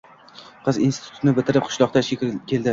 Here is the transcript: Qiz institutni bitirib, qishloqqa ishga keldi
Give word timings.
Qiz 0.63 0.79
institutni 0.85 1.35
bitirib, 1.41 1.69
qishloqqa 1.71 2.07
ishga 2.07 2.35
keldi 2.53 2.69